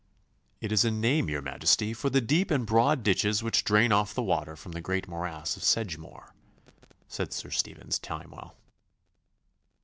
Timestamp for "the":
2.09-2.19, 4.15-4.23, 4.71-4.81